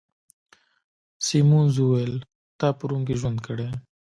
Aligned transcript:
سیمونز 1.25 1.75
وویل: 1.79 2.15
تا 2.59 2.67
په 2.77 2.83
روم 2.89 3.01
کي 3.07 3.15
ژوند 3.21 3.37
کړی؟ 3.45 3.67